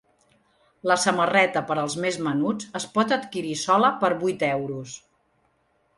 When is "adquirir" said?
3.21-3.55